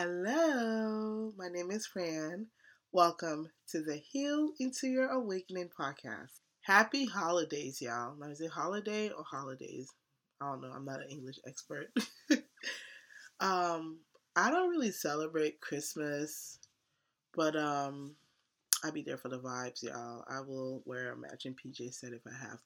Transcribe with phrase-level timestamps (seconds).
[0.00, 2.46] Hello, my name is Fran.
[2.92, 6.38] Welcome to the Heal Into Your Awakening podcast.
[6.60, 8.14] Happy holidays, y'all.
[8.14, 9.92] Now, is it holiday or holidays?
[10.40, 10.70] I don't know.
[10.70, 11.88] I'm not an English expert.
[13.40, 13.98] um,
[14.36, 16.60] I don't really celebrate Christmas,
[17.34, 18.14] but um,
[18.84, 20.24] I'll be there for the vibes, y'all.
[20.30, 22.60] I will wear a matching PJ set if I have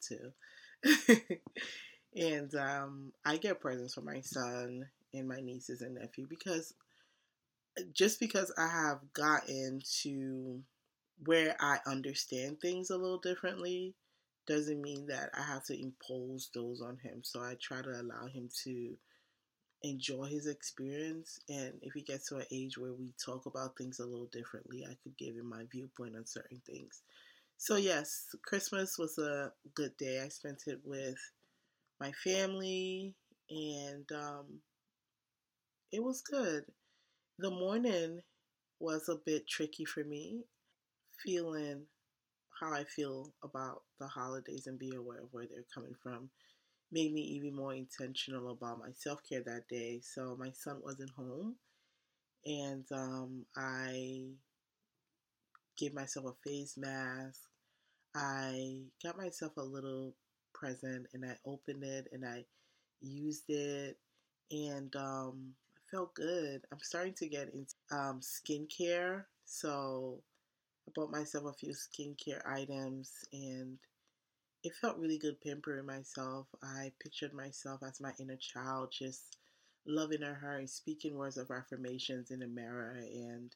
[0.99, 1.39] to.
[2.15, 6.75] and um, I get presents for my son and my nieces and nephew because
[7.93, 10.63] just because I have gotten to
[11.25, 13.95] where I understand things a little differently
[14.47, 17.21] doesn't mean that I have to impose those on him.
[17.23, 18.97] So I try to allow him to
[19.83, 21.41] enjoy his experience.
[21.49, 24.85] And if he gets to an age where we talk about things a little differently,
[24.85, 27.03] I could give him my viewpoint on certain things.
[27.59, 30.21] So, yes, Christmas was a good day.
[30.25, 31.19] I spent it with
[32.01, 33.15] my family,
[33.51, 34.47] and um,
[35.93, 36.65] it was good.
[37.43, 38.23] The morning
[38.79, 40.45] was a bit tricky for me,
[41.25, 41.87] feeling
[42.61, 46.31] how I feel about the holidays and be aware of where they're coming from
[46.93, 50.01] made me even more intentional about my self care that day.
[50.03, 51.57] So my son wasn't home,
[52.47, 54.31] and um, I
[55.79, 57.41] gave myself a face mask.
[58.15, 60.15] I got myself a little
[60.55, 62.45] present, and I opened it and I
[63.01, 63.99] used it,
[64.53, 65.55] and um,
[65.93, 66.63] felt good.
[66.73, 70.23] I'm starting to get into um, skincare, so
[70.89, 73.79] I bought myself a few skincare items and
[74.65, 76.49] it felt really good pampering myself.
[76.63, 79.39] I pictured myself as my inner child, just
[79.87, 82.97] loving her and speaking words of affirmations in the mirror.
[82.99, 83.55] And,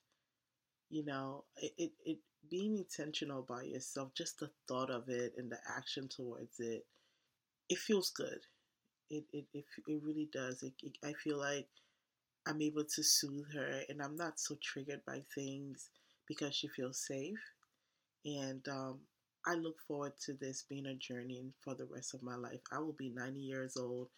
[0.91, 2.19] you know, it, it, it
[2.51, 6.87] being intentional about yourself, just the thought of it and the action towards it,
[7.69, 8.41] it feels good.
[9.11, 10.63] It, it, it, it really does.
[10.63, 11.69] It, it, I feel like
[12.47, 15.91] I'm able to soothe her and I'm not so triggered by things
[16.27, 17.39] because she feels safe.
[18.25, 19.01] And um,
[19.47, 22.61] I look forward to this being a journey for the rest of my life.
[22.73, 24.09] I will be 90 years old,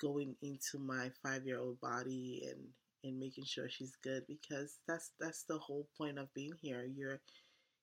[0.00, 2.60] going into my five year old body and
[3.04, 6.84] and making sure she's good because that's that's the whole point of being here.
[6.96, 7.20] You're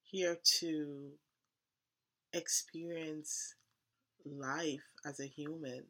[0.03, 1.11] here to
[2.33, 3.55] experience
[4.25, 5.83] life as a human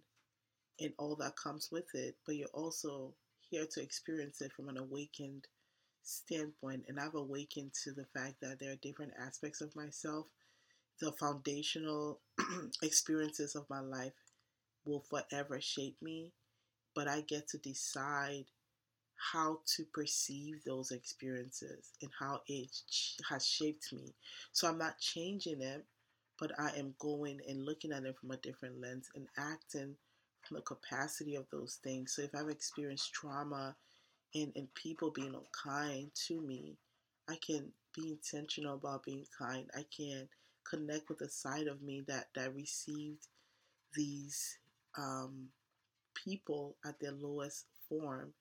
[0.80, 3.14] and all that comes with it, but you're also
[3.50, 5.46] here to experience it from an awakened
[6.04, 6.86] standpoint.
[6.88, 10.28] And I've awakened to the fact that there are different aspects of myself
[11.00, 12.20] the foundational
[12.84, 14.14] experiences of my life
[14.86, 16.32] will forever shape me,
[16.94, 18.46] but I get to decide
[19.32, 22.70] how to perceive those experiences and how it
[23.30, 24.14] has shaped me.
[24.52, 25.86] So I'm not changing it,
[26.40, 29.96] but I am going and looking at it from a different lens and acting
[30.58, 32.14] the capacity of those things.
[32.14, 33.76] So if I've experienced trauma
[34.34, 36.78] and, and people being unkind to me,
[37.30, 39.70] I can be intentional about being kind.
[39.76, 40.28] I can
[40.70, 43.28] connect with the side of me that that received
[43.96, 44.58] these
[44.98, 45.48] um,
[46.14, 48.34] people at their lowest form,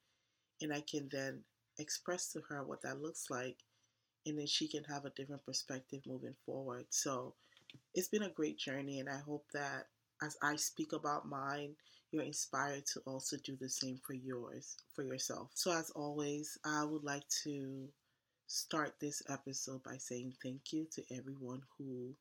[0.61, 1.41] and I can then
[1.79, 3.57] express to her what that looks like,
[4.27, 6.87] and then she can have a different perspective moving forward.
[6.91, 7.35] So
[7.95, 9.87] it's been a great journey, and I hope that
[10.23, 11.75] as I speak about mine,
[12.11, 15.51] you're inspired to also do the same for yours, for yourself.
[15.55, 17.89] So, as always, I would like to
[18.47, 22.15] start this episode by saying thank you to everyone who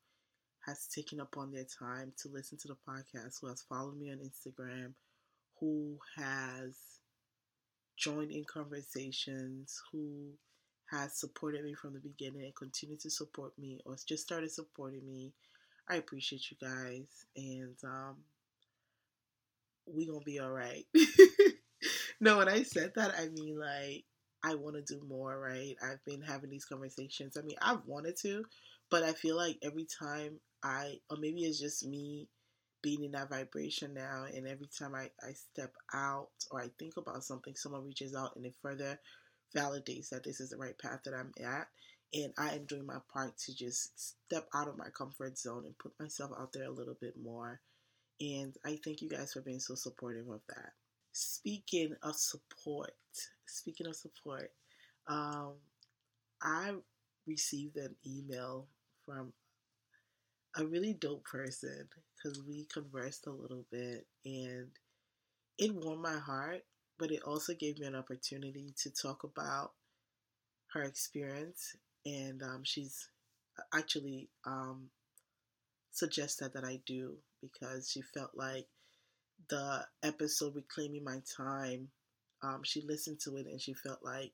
[0.65, 4.17] has taken upon their time to listen to the podcast, who has followed me on
[4.17, 4.93] Instagram,
[5.59, 6.77] who has
[7.95, 10.31] joined in conversations, who
[10.91, 15.05] has supported me from the beginning and continued to support me or just started supporting
[15.05, 15.33] me.
[15.89, 18.17] I appreciate you guys and um
[19.87, 20.85] we gonna be all right.
[22.19, 24.05] no, when I said that, I mean like
[24.43, 25.75] I want to do more, right?
[25.83, 27.37] I've been having these conversations.
[27.37, 28.45] I mean, I've wanted to,
[28.89, 32.27] but I feel like every time I, or maybe it's just me
[32.81, 36.97] being in that vibration now, and every time I, I step out or I think
[36.97, 38.99] about something, someone reaches out and it further
[39.55, 41.67] validates that this is the right path that I'm at.
[42.13, 45.77] And I am doing my part to just step out of my comfort zone and
[45.77, 47.59] put myself out there a little bit more.
[48.19, 50.71] And I thank you guys for being so supportive of that.
[51.11, 52.93] Speaking of support,
[53.45, 54.51] speaking of support,
[55.07, 55.53] um,
[56.41, 56.73] I
[57.27, 58.67] received an email
[59.05, 59.33] from
[60.55, 64.67] a really dope person because we conversed a little bit and
[65.57, 66.63] it warmed my heart,
[66.97, 69.71] but it also gave me an opportunity to talk about
[70.73, 71.75] her experience.
[72.05, 73.09] And um, she's
[73.73, 74.89] actually um,
[75.91, 78.67] suggested that I do because she felt like
[79.49, 81.89] the episode Reclaiming My Time
[82.43, 84.31] um, she listened to it and she felt like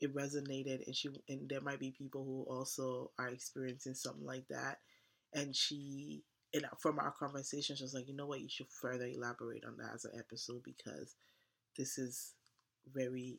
[0.00, 4.46] it resonated and she and there might be people who also are experiencing something like
[4.48, 4.78] that.
[5.34, 6.22] And she
[6.52, 8.40] and from our conversation she was like you know what?
[8.40, 11.14] You should further elaborate on that as an episode because
[11.76, 12.34] this is
[12.92, 13.38] very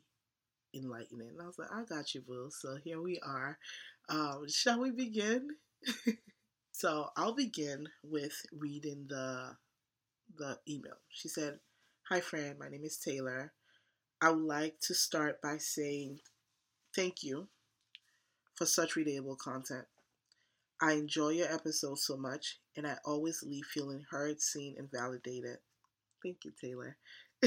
[0.74, 1.30] enlightening.
[1.30, 3.58] And i was like i got you boo so here we are.
[4.10, 5.48] Um, shall we begin
[6.72, 9.56] so i'll begin with reading the
[10.38, 11.60] the email she said
[12.10, 13.54] hi friend my name is taylor
[14.22, 16.20] I would like to start by saying
[16.96, 17.50] thank you
[18.56, 19.86] for such relatable content.
[20.82, 25.58] I enjoy your episodes so much, and I always leave feeling heard, seen, and validated.
[26.24, 26.98] Thank you, Taylor.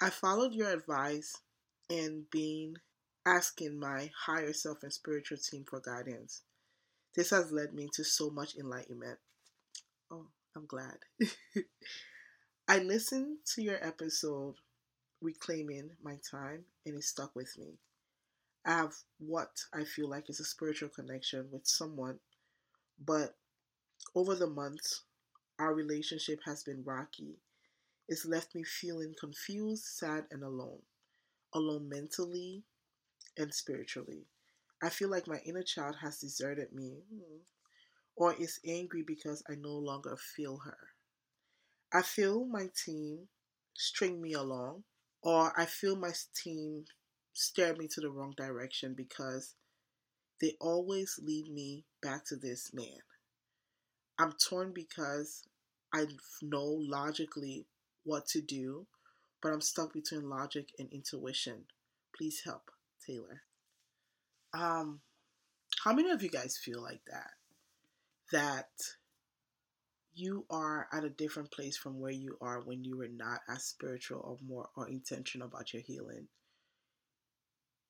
[0.00, 1.36] I followed your advice
[1.90, 2.76] and being
[3.26, 6.42] asking my higher self and spiritual team for guidance.
[7.14, 9.18] This has led me to so much enlightenment.
[10.10, 10.26] Oh,
[10.56, 10.98] I'm glad.
[12.68, 14.56] I listened to your episode
[15.20, 17.78] reclaiming my time and it stuck with me.
[18.66, 22.18] I have what I feel like is a spiritual connection with someone,
[23.04, 23.36] but
[24.14, 25.02] over the months,
[25.58, 27.36] our relationship has been rocky.
[28.08, 30.80] It's left me feeling confused, sad, and alone.
[31.52, 32.64] Alone mentally
[33.36, 34.26] and spiritually.
[34.84, 37.38] I feel like my inner child has deserted me hmm,
[38.16, 40.76] or is angry because I no longer feel her.
[41.90, 43.28] I feel my team
[43.72, 44.84] string me along
[45.22, 46.84] or I feel my team
[47.32, 49.54] steer me to the wrong direction because
[50.38, 53.00] they always lead me back to this man.
[54.18, 55.44] I'm torn because
[55.94, 56.08] I
[56.42, 57.64] know logically
[58.04, 58.86] what to do,
[59.42, 61.64] but I'm stuck between logic and intuition.
[62.14, 62.70] Please help,
[63.06, 63.40] Taylor.
[64.54, 65.00] Um,
[65.82, 67.30] how many of you guys feel like that?
[68.32, 68.70] That
[70.14, 73.64] you are at a different place from where you are when you were not as
[73.64, 76.28] spiritual or more or intentional about your healing.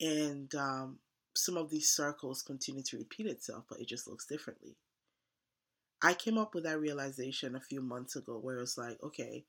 [0.00, 0.98] And um,
[1.36, 4.76] some of these circles continue to repeat itself, but it just looks differently.
[6.02, 9.44] I came up with that realization a few months ago where it's like, okay,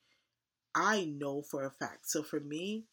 [0.73, 2.09] I know for a fact.
[2.09, 2.83] So for me,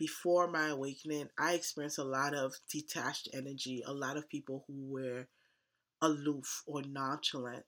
[0.00, 4.86] before my awakening, I experienced a lot of detached energy, a lot of people who
[4.86, 5.26] were
[6.00, 7.64] aloof or nonchalant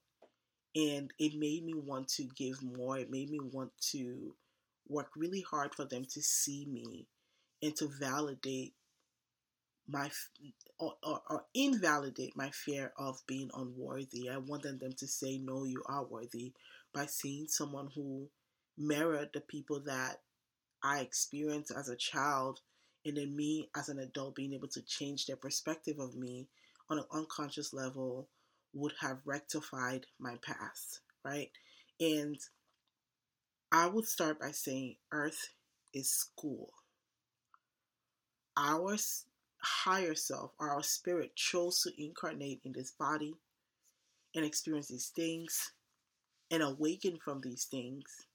[0.75, 2.99] and it made me want to give more.
[2.99, 4.35] It made me want to
[4.89, 7.07] work really hard for them to see me
[7.63, 8.73] and to validate
[9.87, 10.09] my
[10.79, 14.31] or, or, or, invalidate my fear of being unworthy.
[14.31, 16.55] I wanted them to say no you are worthy
[16.95, 18.29] by seeing someone who
[18.79, 20.21] mirrored the people that
[20.83, 22.61] i experienced as a child
[23.05, 26.47] and then me as an adult being able to change their perspective of me
[26.89, 28.29] on an unconscious level
[28.75, 31.51] would have rectified my past, right?
[32.01, 32.39] And
[33.71, 35.51] I would start by saying Earth
[35.95, 36.71] is school.
[38.57, 38.97] Our
[39.63, 43.35] higher self, our spirit, chose to incarnate in this body
[44.35, 45.73] and experience these things
[46.51, 48.27] and awaken from these things.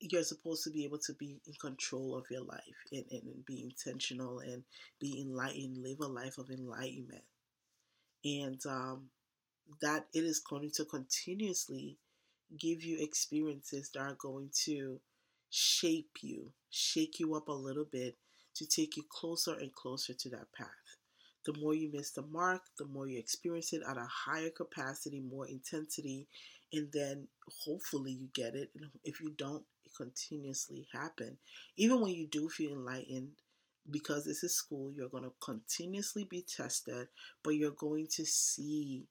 [0.00, 2.60] You're supposed to be able to be in control of your life
[2.92, 4.62] and, and, and be intentional and
[5.00, 7.24] be enlightened, live a life of enlightenment.
[8.24, 9.10] And um,
[9.80, 11.98] that it is going to continuously
[12.58, 15.00] give you experiences that are going to
[15.50, 18.16] shape you, shake you up a little bit
[18.56, 20.68] to take you closer and closer to that path.
[21.44, 25.20] The more you miss the mark, the more you experience it at a higher capacity,
[25.20, 26.26] more intensity,
[26.72, 27.28] and then
[27.64, 28.70] hopefully you get it.
[28.76, 29.64] And if you don't,
[29.98, 31.36] continuously happen.
[31.76, 33.32] Even when you do feel enlightened,
[33.90, 37.08] because this is school, you're going to continuously be tested,
[37.42, 39.06] but you're going to see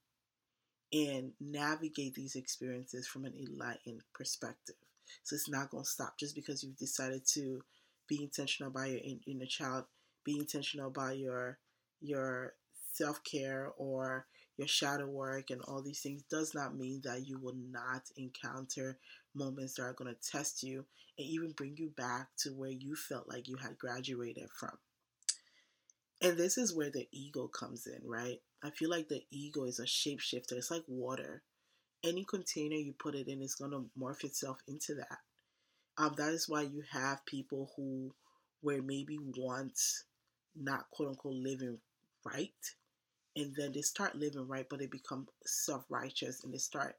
[0.92, 4.76] and navigate these experiences from an enlightened perspective.
[5.22, 7.62] So it's not going to stop just because you've decided to
[8.08, 9.84] be intentional about your inner child,
[10.24, 11.58] be intentional about your
[12.00, 12.54] your
[12.92, 14.26] self care or
[14.56, 18.98] your shadow work and all these things does not mean that you will not encounter
[19.38, 20.84] moments that are going to test you
[21.18, 24.76] and even bring you back to where you felt like you had graduated from.
[26.20, 28.40] And this is where the ego comes in, right?
[28.62, 30.52] I feel like the ego is a shapeshifter.
[30.52, 31.42] It's like water.
[32.04, 35.18] Any container you put it in is going to morph itself into that.
[35.96, 38.14] Um, that is why you have people who
[38.62, 40.04] were maybe once
[40.56, 41.78] not quote unquote living
[42.24, 42.50] right,
[43.36, 46.96] and then they start living right, but they become self righteous and they start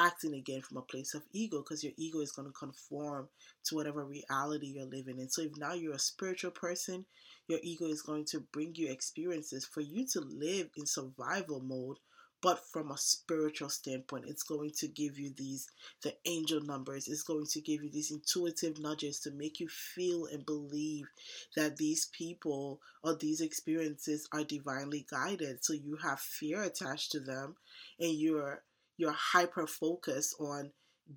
[0.00, 3.28] acting again from a place of ego because your ego is going to conform
[3.64, 5.28] to whatever reality you're living in.
[5.28, 7.04] So if now you're a spiritual person,
[7.48, 11.98] your ego is going to bring you experiences for you to live in survival mode,
[12.42, 15.68] but from a spiritual standpoint it's going to give you these
[16.02, 20.26] the angel numbers it's going to give you these intuitive nudges to make you feel
[20.32, 21.06] and believe
[21.54, 27.20] that these people or these experiences are divinely guided so you have fear attached to
[27.20, 27.56] them
[27.98, 28.62] and you're
[29.00, 30.70] you're hyper focused on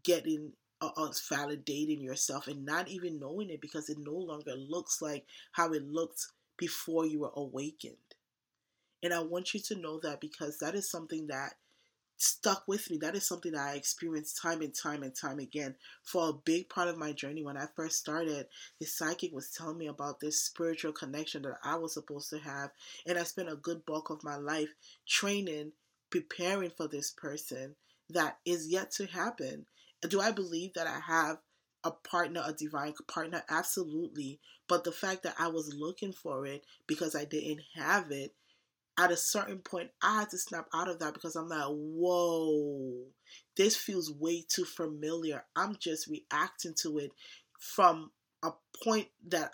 [0.04, 5.02] getting uh, uh, validating yourself and not even knowing it because it no longer looks
[5.02, 7.98] like how it looked before you were awakened
[9.04, 11.54] and I want you to know that because that is something that
[12.18, 12.98] stuck with me.
[12.98, 15.75] That is something that I experienced time and time and time again.
[16.04, 18.48] For a big part of my journey, when I first started,
[18.80, 22.72] the psychic was telling me about this spiritual connection that I was supposed to have.
[23.06, 24.70] And I spent a good bulk of my life
[25.08, 25.74] training,
[26.13, 27.75] preparing for this person
[28.08, 29.65] that is yet to happen.
[30.08, 31.38] Do I believe that I have
[31.84, 33.41] a partner, a divine partner?
[33.50, 34.39] Absolutely.
[34.67, 38.36] But the fact that I was looking for it because I didn't have it
[38.96, 43.08] at a certain point, I had to snap out of that because I'm like, whoa,
[43.58, 45.43] this feels way too familiar.
[45.55, 47.12] I'm just reacting to it
[47.58, 48.12] from
[48.44, 48.52] a
[48.84, 49.52] point that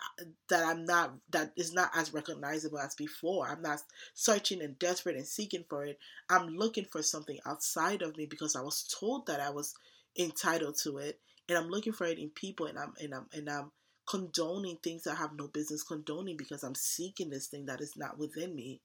[0.48, 3.48] that I'm not that is not as recognizable as before.
[3.48, 3.80] I'm not
[4.14, 5.98] searching and desperate and seeking for it.
[6.28, 9.74] I'm looking for something outside of me because I was told that I was
[10.18, 13.48] entitled to it, and I'm looking for it in people, and I'm and I'm and
[13.48, 13.70] I'm
[14.08, 18.18] condoning things I have no business condoning because I'm seeking this thing that is not
[18.18, 18.80] within me.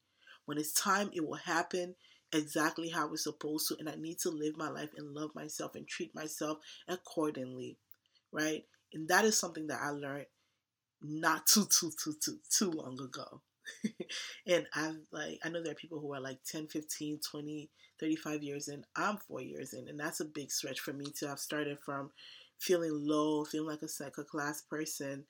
[0.46, 1.96] When it's time, it will happen
[2.32, 3.78] exactly how it's supposed to.
[3.80, 7.78] And I need to live my life and love myself and treat myself accordingly.
[8.32, 8.66] Right?
[8.96, 10.26] And that is something that I learned
[11.02, 13.42] not too, too, too, too, too long ago.
[14.48, 18.44] and I've like, I know there are people who are like 10, 15, 20, 35
[18.44, 18.84] years in.
[18.96, 19.88] I'm four years in.
[19.88, 22.12] And that's a big stretch for me to have started from
[22.60, 25.26] feeling low, feeling like a second class person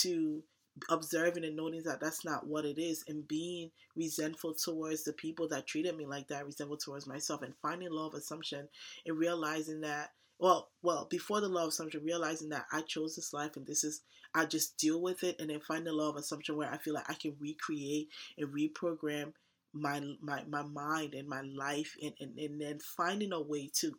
[0.00, 0.42] to
[0.88, 5.48] observing and noting that that's not what it is and being resentful towards the people
[5.48, 8.68] that treated me like that resentful towards myself and finding law of assumption
[9.04, 13.32] and realizing that well well before the law of assumption realizing that i chose this
[13.32, 14.02] life and this is
[14.34, 16.94] i just deal with it and then find the law of assumption where i feel
[16.94, 19.32] like i can recreate and reprogram
[19.72, 23.92] my my, my mind and my life and, and, and then finding a way to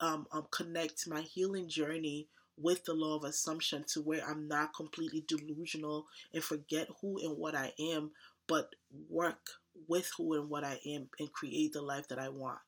[0.00, 2.28] um, um, connect my healing journey
[2.58, 7.36] with the law of assumption to where I'm not completely delusional and forget who and
[7.36, 8.12] what I am,
[8.46, 8.74] but
[9.08, 9.50] work
[9.88, 12.58] with who and what I am and create the life that I want.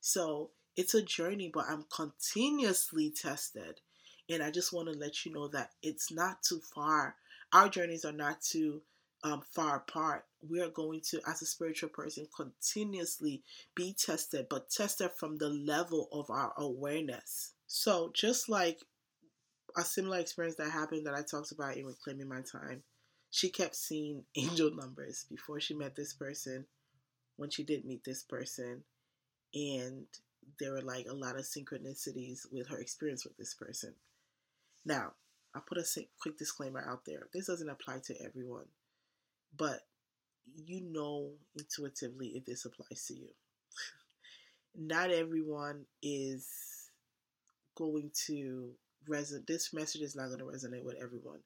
[0.00, 3.80] So it's a journey, but I'm continuously tested.
[4.30, 7.16] And I just want to let you know that it's not too far.
[7.52, 8.82] Our journeys are not too
[9.24, 10.26] um, far apart.
[10.48, 13.42] We are going to, as a spiritual person, continuously
[13.74, 17.54] be tested, but tested from the level of our awareness.
[17.66, 18.78] So, just like
[19.76, 22.84] a similar experience that happened that I talked about in Reclaiming My Time.
[23.32, 26.66] She kept seeing angel numbers before she met this person,
[27.36, 28.84] when she did meet this person,
[29.52, 30.06] and
[30.58, 33.94] there were like a lot of synchronicities with her experience with this person.
[34.84, 35.12] Now,
[35.54, 35.84] I'll put a
[36.20, 37.28] quick disclaimer out there.
[37.32, 38.66] This doesn't apply to everyone,
[39.56, 39.80] but
[40.54, 43.28] you know intuitively if this applies to you.
[44.76, 46.46] Not everyone is
[47.76, 48.70] going to
[49.08, 49.46] resonate.
[49.46, 51.40] This message is not going to resonate with everyone,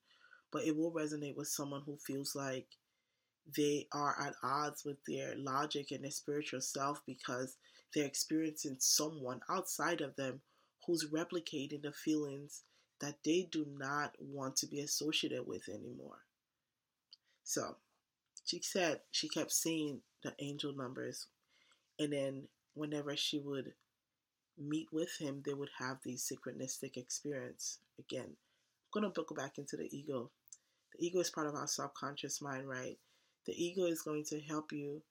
[0.50, 2.66] but it will resonate with someone who feels like
[3.56, 7.56] they are at odds with their logic and their spiritual self because
[7.94, 10.40] they're experiencing someone outside of them
[10.86, 12.62] who's replicating the feelings
[13.00, 16.24] that they do not want to be associated with anymore.
[17.44, 17.76] So
[18.44, 21.26] she said she kept seeing the angel numbers,
[21.98, 22.44] and then
[22.74, 23.72] whenever she would
[24.58, 27.78] meet with him, they would have these synchronistic experience.
[27.98, 28.36] Again,
[28.94, 30.30] I'm to go back into the ego.
[30.92, 32.98] The ego is part of our subconscious mind, right?
[33.46, 35.02] The ego is going to help you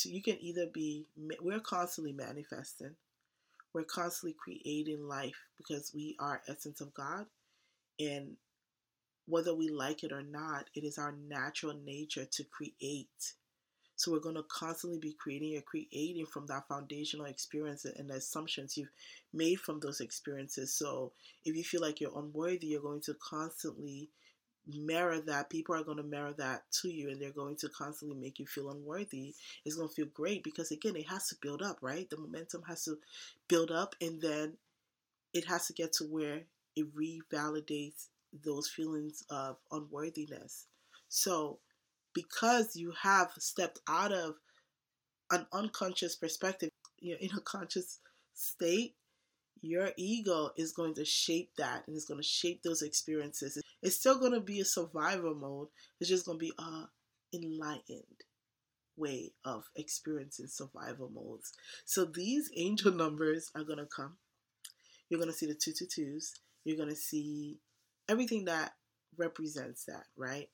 [0.00, 1.06] to, you can either be,
[1.40, 2.94] we're constantly manifesting,
[3.72, 7.26] we're constantly creating life because we are essence of God.
[7.98, 8.36] And
[9.26, 13.34] whether we like it or not, it is our natural nature to create
[14.00, 18.14] so we're going to constantly be creating and creating from that foundational experience and the
[18.14, 18.88] assumptions you've
[19.34, 20.72] made from those experiences.
[20.72, 21.12] So
[21.44, 24.08] if you feel like you're unworthy, you're going to constantly
[24.66, 25.50] mirror that.
[25.50, 28.46] People are going to mirror that to you and they're going to constantly make you
[28.46, 29.34] feel unworthy.
[29.64, 32.08] It's going to feel great because, again, it has to build up, right?
[32.08, 32.98] The momentum has to
[33.48, 34.54] build up and then
[35.32, 36.42] it has to get to where
[36.76, 38.06] it revalidates
[38.44, 40.66] those feelings of unworthiness.
[41.08, 41.58] So
[42.14, 44.34] because you have stepped out of
[45.30, 48.00] an unconscious perspective, you're in a conscious
[48.34, 48.94] state,
[49.62, 53.60] your ego is going to shape that and it's going to shape those experiences.
[53.82, 55.68] It's still going to be a survival mode.
[56.00, 56.88] It's just going to be a
[57.34, 58.24] enlightened.
[58.96, 61.52] way of experiencing survival modes.
[61.84, 64.16] So these angel numbers are going to come.
[65.08, 66.32] You're going to see the 222s.
[66.64, 67.58] You're going to see
[68.08, 68.72] everything that
[69.16, 70.48] represents that, right?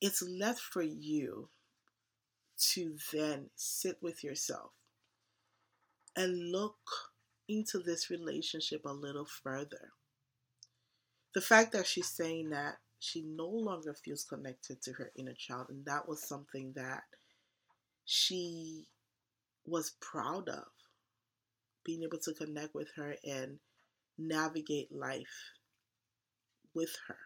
[0.00, 1.48] It's left for you
[2.72, 4.70] to then sit with yourself
[6.16, 6.76] and look
[7.48, 9.92] into this relationship a little further.
[11.34, 15.66] The fact that she's saying that she no longer feels connected to her inner child,
[15.68, 17.02] and that was something that
[18.04, 18.88] she
[19.66, 20.64] was proud of
[21.84, 23.58] being able to connect with her and
[24.18, 25.52] navigate life
[26.74, 27.18] with her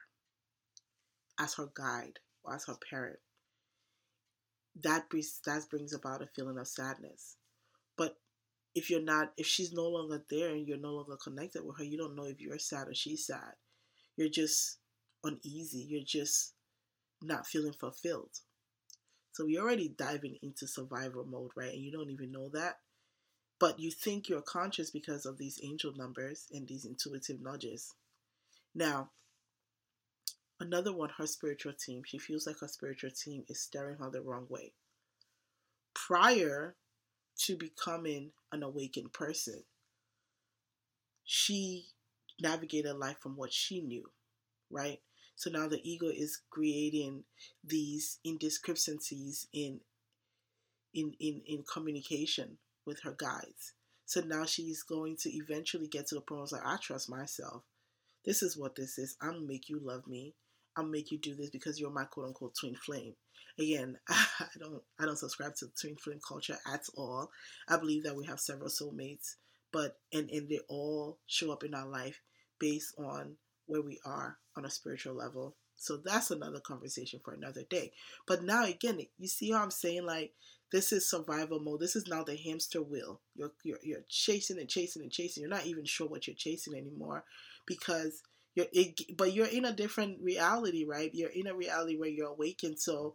[1.38, 3.18] as her guide or as her parent.
[4.82, 7.36] That brings that brings about a feeling of sadness.
[7.96, 8.16] But
[8.80, 11.84] if you're not if she's no longer there and you're no longer connected with her,
[11.84, 13.52] you don't know if you're sad or she's sad.
[14.16, 14.78] You're just
[15.22, 15.86] uneasy.
[15.86, 16.54] You're just
[17.20, 18.30] not feeling fulfilled.
[19.32, 21.74] So you're already diving into survival mode, right?
[21.74, 22.78] And you don't even know that.
[23.58, 27.92] But you think you're conscious because of these angel numbers and these intuitive nudges.
[28.74, 29.10] Now,
[30.58, 32.00] another one, her spiritual team.
[32.06, 34.72] She feels like her spiritual team is steering her the wrong way.
[35.92, 36.76] Prior
[37.40, 39.62] to becoming an awakened person,
[41.24, 41.86] she
[42.40, 44.10] navigated life from what she knew,
[44.70, 45.00] right?
[45.36, 47.24] So now the ego is creating
[47.64, 49.80] these indiscrepancies in
[50.92, 53.72] in in, in communication with her guides.
[54.06, 57.62] So now she's going to eventually get to the point where like, I trust myself.
[58.24, 59.16] This is what this is.
[59.20, 60.34] I'm gonna make you love me.
[60.80, 63.14] I'll make you do this because you're my quote unquote twin flame.
[63.58, 67.30] Again, I don't I don't subscribe to twin flame culture at all.
[67.68, 69.36] I believe that we have several soulmates,
[69.72, 72.20] but and, and they all show up in our life
[72.58, 75.56] based on where we are on a spiritual level.
[75.76, 77.92] So that's another conversation for another day.
[78.26, 80.32] But now again, you see how I'm saying like
[80.72, 81.80] this is survival mode.
[81.80, 83.20] This is now the hamster wheel.
[83.34, 85.42] You're you're, you're chasing and chasing and chasing.
[85.42, 87.24] You're not even sure what you're chasing anymore
[87.66, 88.22] because
[88.54, 91.10] you're it, but you're in a different reality, right?
[91.14, 92.80] You're in a reality where you're awakened.
[92.80, 93.14] So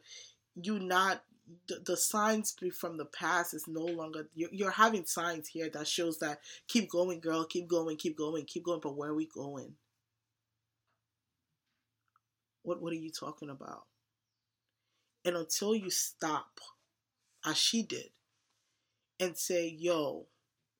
[0.55, 1.23] you not
[1.67, 5.87] the, the signs from the past is no longer you're, you're having signs here that
[5.87, 9.27] shows that keep going girl keep going keep going keep going but where are we
[9.27, 9.75] going
[12.65, 13.83] what what are you talking about?
[15.23, 16.59] And until you stop,
[17.45, 18.09] as she did,
[19.19, 20.25] and say, yo,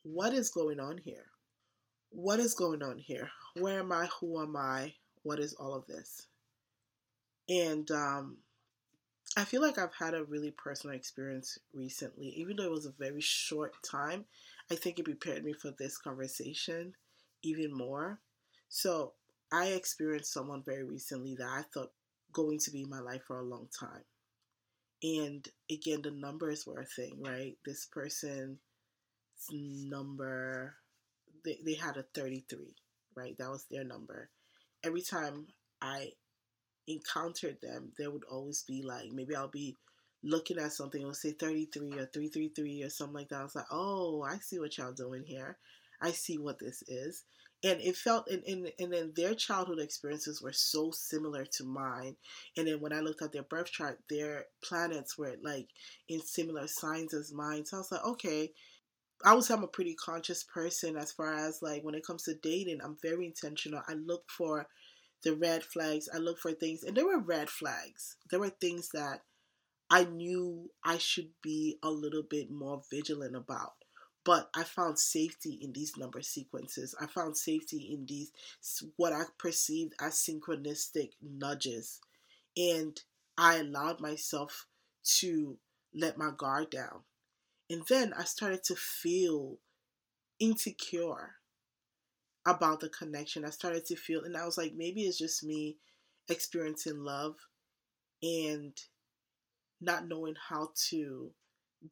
[0.04, 1.26] what is going on here?
[2.10, 3.30] What is going on here?
[3.56, 4.08] Where am I?
[4.20, 4.94] Who am I?
[5.24, 6.28] What is all of this?
[7.48, 8.38] And um,
[9.38, 12.92] I feel like I've had a really personal experience recently, even though it was a
[12.92, 14.26] very short time.
[14.72, 16.94] I think it prepared me for this conversation
[17.44, 18.20] even more.
[18.68, 19.14] So
[19.52, 21.92] I experienced someone very recently that I thought
[22.34, 24.04] going to be in my life for a long time.
[25.04, 27.56] And again, the numbers were a thing, right?
[27.66, 28.58] This person's
[29.52, 30.76] number,
[31.44, 32.76] they, they had a 33,
[33.16, 33.38] right?
[33.38, 34.30] That was their number.
[34.84, 35.48] Every time
[35.82, 36.12] I
[36.88, 39.76] encountered them, there would always be like, maybe I'll be
[40.24, 43.40] looking at something, it'll say 33 or 333 or something like that.
[43.40, 45.58] I was like, oh, I see what y'all doing here.
[46.02, 47.24] I see what this is
[47.66, 52.16] and it felt and, and and then their childhood experiences were so similar to mine
[52.58, 55.68] and then when i looked at their birth chart their planets were like
[56.08, 58.52] in similar signs as mine so i was like okay
[59.24, 62.24] i would say i'm a pretty conscious person as far as like when it comes
[62.24, 64.68] to dating i'm very intentional i look for
[65.24, 68.90] the red flags i look for things and there were red flags there were things
[68.94, 69.22] that
[69.90, 73.74] i knew i should be a little bit more vigilant about
[74.26, 76.96] but I found safety in these number sequences.
[77.00, 78.32] I found safety in these,
[78.98, 82.02] what I perceived as synchronistic nudges.
[82.58, 83.00] And
[83.38, 84.66] I allowed myself
[85.20, 85.58] to
[85.94, 87.02] let my guard down.
[87.70, 89.58] And then I started to feel
[90.40, 91.36] insecure
[92.46, 93.46] about the connection.
[93.46, 95.78] I started to feel, and I was like, maybe it's just me
[96.30, 97.36] experiencing love
[98.24, 98.74] and
[99.82, 101.32] not knowing how to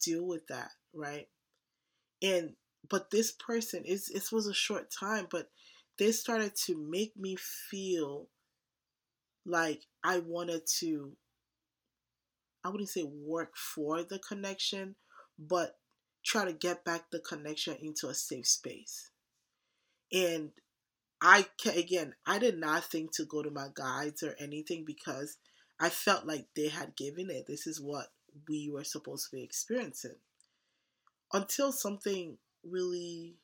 [0.03, 1.27] deal with that, right?
[2.21, 2.53] and
[2.89, 5.49] but this person is it was a short time but
[5.99, 8.27] they started to make me feel
[9.45, 11.11] like i wanted to
[12.63, 14.95] i wouldn't say work for the connection
[15.37, 15.77] but
[16.23, 19.09] try to get back the connection into a safe space.
[20.11, 20.51] And
[21.25, 25.37] i again i did not think to go to my guides or anything because
[25.79, 27.47] i felt like they had given it.
[27.47, 28.07] This is what
[28.47, 30.17] we were supposed to be experiencing.
[31.31, 33.35] Until something really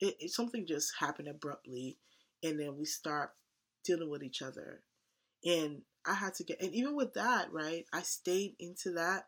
[0.00, 1.98] it, it, something just happened abruptly
[2.42, 3.30] and then we start
[3.84, 4.82] dealing with each other.
[5.44, 9.26] And I had to get, and even with that, right, I stayed into that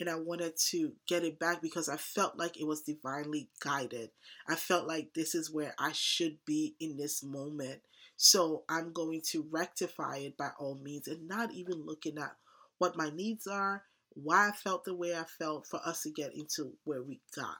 [0.00, 4.10] and I wanted to get it back because I felt like it was divinely guided.
[4.48, 7.80] I felt like this is where I should be in this moment.
[8.16, 12.36] So I'm going to rectify it by all means and not even looking at
[12.78, 16.34] what my needs are, why I felt the way I felt for us to get
[16.34, 17.58] into where we got.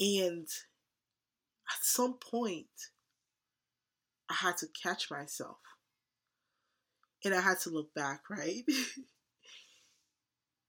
[0.00, 0.46] And
[1.68, 2.66] at some point,
[4.28, 5.58] I had to catch myself.
[7.24, 8.64] And I had to look back, right?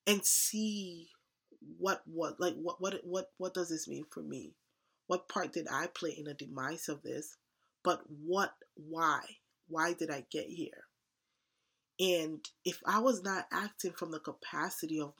[0.08, 1.10] and see
[1.78, 4.54] what what like what what what what does this mean for me?
[5.08, 7.38] What part did I play in the demise of this?
[7.84, 9.22] But what why?
[9.68, 10.86] Why did I get here?
[12.00, 15.14] And if I was not acting from the capacity of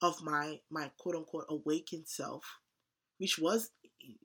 [0.00, 2.44] of my my quote unquote awakened self,
[3.18, 3.70] which was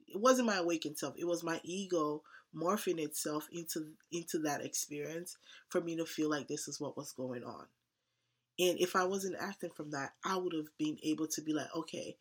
[0.06, 2.22] it wasn't my awakened self, it was my ego
[2.54, 5.36] morphing itself into into that experience
[5.68, 7.66] for me to feel like this is what was going on.
[8.58, 11.74] And if I wasn't acting from that, I would have been able to be like,
[11.74, 12.16] okay,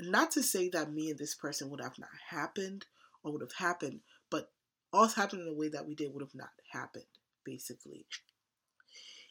[0.00, 2.86] not to say that me and this person would have not happened
[3.22, 4.50] or would have happened, but
[4.92, 7.04] us happening in the way that we did would have not happened,
[7.44, 8.06] basically.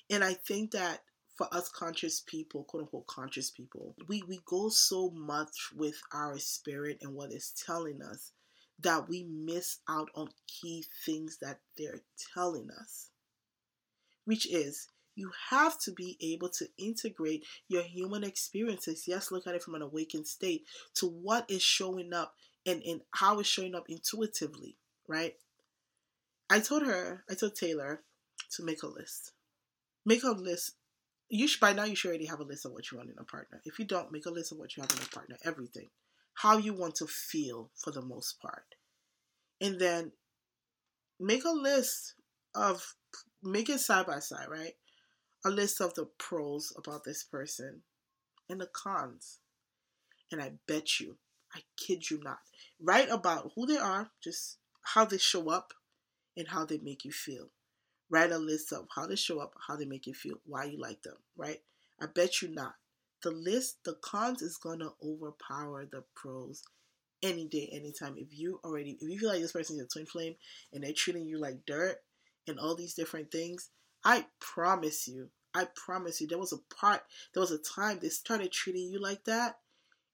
[0.10, 1.02] And I think that
[1.36, 6.40] for us conscious people, quote unquote conscious people, we, we go so much with our
[6.40, 8.32] spirit and what it's telling us
[8.80, 12.02] that we miss out on key things that they're
[12.34, 13.10] telling us.
[14.26, 19.06] Which is, you have to be able to integrate your human experiences.
[19.08, 22.34] Yes, look at it from an awakened state to what is showing up
[22.66, 25.36] and, and how it's showing up intuitively, right?
[26.50, 28.04] I told her, I told Taylor
[28.52, 29.32] to make a list.
[30.06, 30.74] Make a list.
[31.30, 33.16] You should by now you should already have a list of what you want in
[33.18, 33.62] a partner.
[33.66, 35.90] If you don't, make a list of what you have in a partner, everything.
[36.36, 38.76] How you want to feel for the most part.
[39.62, 40.12] And then
[41.20, 42.16] make a list
[42.54, 42.96] of
[43.42, 44.74] make it side by side, right?
[45.46, 47.84] A list of the pros about this person
[48.50, 49.42] and the cons.
[50.32, 51.18] And I bet you,
[51.54, 52.40] I kid you not,
[52.82, 55.76] write about who they are, just how they show up,
[56.36, 57.50] and how they make you feel.
[58.10, 60.80] Write a list of how they show up, how they make you feel, why you
[60.80, 61.62] like them, right?
[62.02, 62.74] I bet you not.
[63.22, 66.64] The list, the cons is gonna overpower the pros
[67.22, 68.16] any day, anytime.
[68.18, 70.36] If you already, if you feel like this person is a twin flame
[70.74, 71.98] and they're treating you like dirt
[72.48, 73.70] and all these different things,
[74.06, 77.02] I promise you, I promise you, there was a part,
[77.34, 79.58] there was a time they started treating you like that,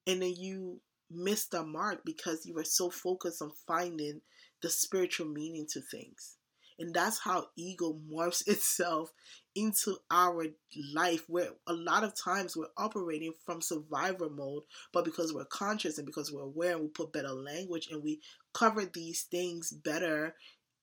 [0.07, 0.79] and then you
[1.11, 4.21] missed the mark because you were so focused on finding
[4.61, 6.37] the spiritual meaning to things.
[6.79, 9.11] And that's how ego morphs itself
[9.55, 10.45] into our
[10.93, 15.97] life, where a lot of times we're operating from survivor mode, but because we're conscious
[15.97, 18.21] and because we're aware and we put better language and we
[18.53, 20.35] cover these things better,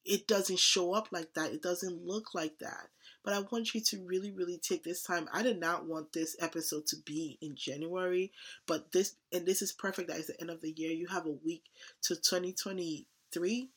[0.05, 1.53] it doesn't show up like that.
[1.53, 2.89] It doesn't look like that.
[3.29, 5.29] But I want you to really, really take this time.
[5.35, 8.33] I did not want this episode to be in January,
[8.67, 10.93] but this, and this is perfect that it's the end of the year.
[10.93, 11.65] You have a week
[12.05, 13.69] to 2023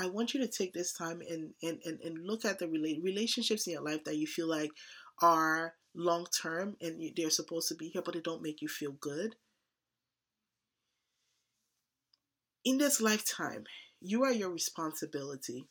[0.00, 3.00] I want you to take this time and and, and, and look at the rela-
[3.00, 4.72] relationships in your life that you feel like
[5.22, 8.66] are long term and you, they're supposed to be here, but they don't make you
[8.68, 9.36] feel good.
[12.64, 13.66] In this lifetime,
[14.00, 15.68] you are your responsibility.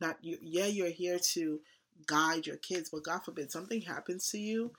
[0.00, 0.38] Not you.
[0.40, 1.60] Yeah, you're here to
[2.06, 4.72] guide your kids, but God forbid something happens to you,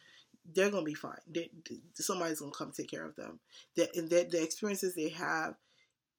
[0.53, 1.19] they're gonna be fine.
[1.31, 1.49] They,
[1.95, 3.39] somebody's gonna come take care of them.
[3.75, 5.55] That and the experiences they have,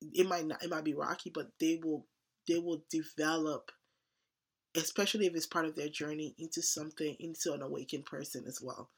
[0.00, 2.06] it might not, it might be rocky, but they will
[2.48, 3.70] they will develop
[4.76, 8.88] especially if it's part of their journey into something into an awakened person as well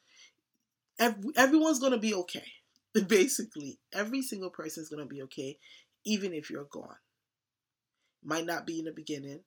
[0.99, 2.47] Every, everyone's to be okay
[3.09, 5.59] basically every single person is going to be okay
[6.05, 6.97] even if you're gone
[8.23, 9.40] might not be in the beginning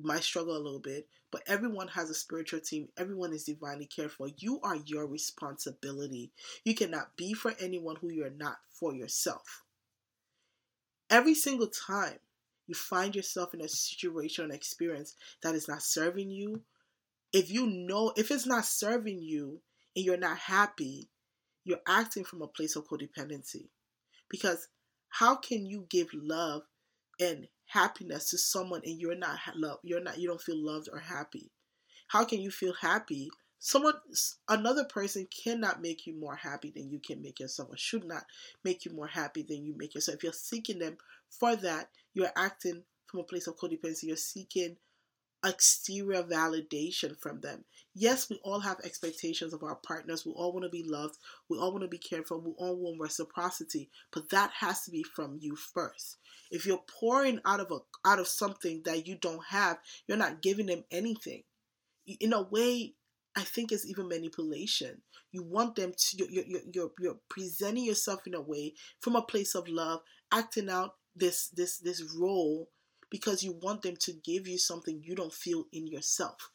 [0.00, 2.90] might struggle a little bit but everyone has a spiritual team.
[2.96, 4.28] Everyone is divinely cared for.
[4.38, 6.30] You are your responsibility.
[6.64, 9.64] You cannot be for anyone who you're not for yourself.
[11.10, 12.20] Every single time
[12.68, 16.62] you find yourself in a situation or experience that is not serving you,
[17.32, 19.60] if you know, if it's not serving you
[19.96, 21.08] and you're not happy,
[21.64, 23.70] you're acting from a place of codependency.
[24.30, 24.68] Because
[25.08, 26.62] how can you give love
[27.20, 30.98] and happiness to someone and you're not love, you're not, you don't feel loved or
[30.98, 31.50] happy?
[32.08, 33.30] How can you feel happy?
[33.58, 33.94] Someone
[34.48, 38.24] another person cannot make you more happy than you can make yourself or should not
[38.62, 40.16] make you more happy than you make yourself.
[40.16, 40.98] If you're seeking them
[41.30, 44.04] for that you're acting from a place of codependency.
[44.04, 44.76] You're seeking
[45.44, 47.64] exterior validation from them.
[47.94, 50.24] Yes we all have expectations of our partners.
[50.24, 51.16] We all want to be loved.
[51.48, 52.38] We all want to be cared for.
[52.38, 56.16] We all want reciprocity but that has to be from you first.
[56.50, 57.78] If you're pouring out of a
[58.08, 61.42] out of something that you don't have you're not giving them anything.
[62.20, 62.94] In a way,
[63.36, 65.02] I think it's even manipulation.
[65.32, 69.22] You want them to you're, you're, you're, you're presenting yourself in a way from a
[69.22, 70.00] place of love,
[70.32, 72.68] acting out this this this role
[73.10, 76.50] because you want them to give you something you don't feel in yourself.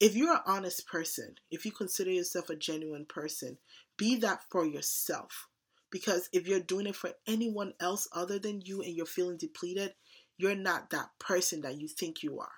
[0.00, 3.58] If you're an honest person, if you consider yourself a genuine person,
[3.96, 5.48] be that for yourself.
[5.90, 9.94] Because if you're doing it for anyone else other than you and you're feeling depleted,
[10.38, 12.52] you're not that person that you think you are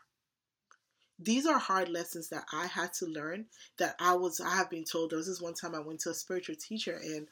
[1.18, 3.46] these are hard lessons that I had to learn
[3.78, 6.10] that I was I have been told there was this one time I went to
[6.10, 7.28] a spiritual teacher and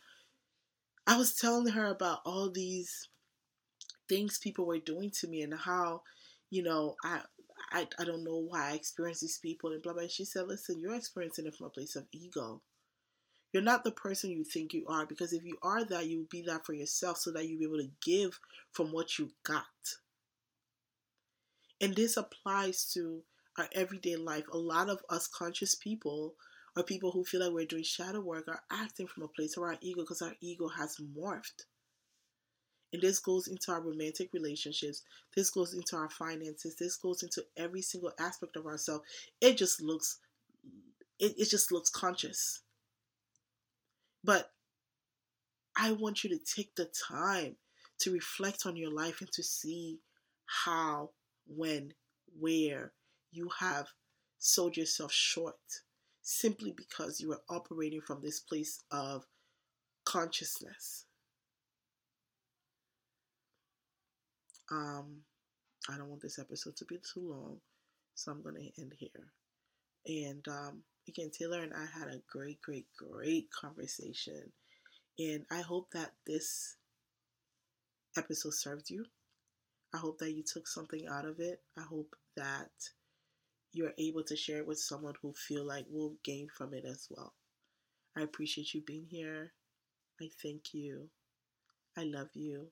[1.07, 3.09] I was telling her about all these
[4.12, 6.03] things people were doing to me and how,
[6.51, 7.20] you know, I
[7.72, 10.03] I, I don't know why I experience these people and blah blah.
[10.03, 12.61] And she said, Listen, you're experiencing it from a place of ego.
[13.53, 16.27] You're not the person you think you are because if you are that, you will
[16.31, 18.38] be that for yourself so that you'll be able to give
[18.72, 19.64] from what you got.
[21.81, 23.22] And this applies to
[23.59, 26.35] our everyday life, a lot of us conscious people
[26.77, 29.62] or people who feel like we're doing shadow work are acting from a place of
[29.62, 31.64] our ego because our ego has morphed.
[32.92, 35.02] And this goes into our romantic relationships.
[35.35, 36.76] This goes into our finances.
[36.76, 39.05] This goes into every single aspect of ourselves.
[39.40, 40.18] It just looks,
[41.18, 42.61] it, it just looks conscious.
[44.22, 44.50] But
[45.76, 47.57] I want you to take the time
[48.00, 50.00] to reflect on your life and to see
[50.64, 51.11] how,
[51.46, 51.94] when,
[52.38, 52.92] where,
[53.31, 53.88] you have
[54.38, 55.57] sold yourself short
[56.20, 59.26] simply because you are operating from this place of
[60.05, 61.07] consciousness.
[64.72, 65.18] Um,
[65.90, 67.58] I don't want this episode to be too long,
[68.14, 69.11] so I'm going to end here.
[70.06, 74.50] And um, again, Taylor and I had a great, great, great conversation.
[75.18, 76.76] And I hope that this
[78.16, 79.04] episode served you.
[79.94, 81.61] I hope that you took something out of it.
[81.78, 82.70] I hope that
[83.72, 87.08] you're able to share it with someone who feel like will gain from it as
[87.11, 87.35] well.
[88.16, 89.52] I appreciate you being here.
[90.20, 91.08] I thank you.
[91.96, 92.68] I love you.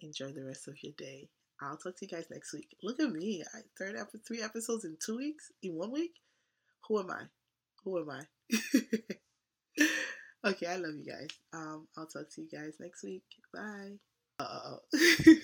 [0.00, 1.28] Enjoy the rest of your day.
[1.60, 2.76] I'll talk to you guys next week.
[2.82, 3.42] Look at me.
[3.54, 6.14] I third episode, three episodes in two weeks, in one week.
[6.86, 7.22] Who am I?
[7.84, 8.22] Who am I?
[10.48, 11.28] okay, I love you guys.
[11.52, 13.24] Um, I'll talk to you guys next week.
[13.52, 13.98] Bye.
[14.38, 14.76] Uh.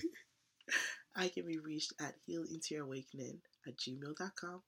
[1.17, 4.61] I can be reached at Heal Into Awakening at gmail.com.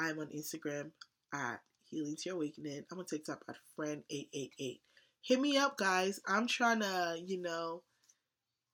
[0.00, 0.92] I'm on Instagram
[1.34, 2.84] at Healing to Awakening.
[2.90, 4.80] I'm on TikTok at Friend888.
[5.22, 6.20] Hit me up, guys.
[6.26, 7.82] I'm trying to, you know,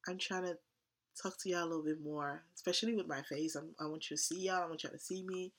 [0.08, 0.56] I'm trying to
[1.20, 3.56] talk to y'all a little bit more, especially with my face.
[3.56, 4.62] I'm, I want you to see y'all.
[4.62, 5.52] I want y'all to see me.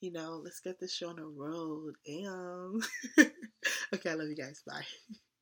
[0.00, 1.94] You know, let's get this show on the road.
[2.06, 2.80] Damn.
[3.94, 4.62] okay, I love you guys.
[4.66, 4.84] Bye.